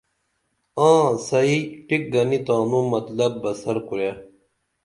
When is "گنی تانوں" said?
2.13-2.85